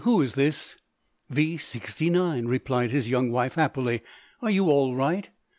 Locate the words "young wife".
3.07-3.53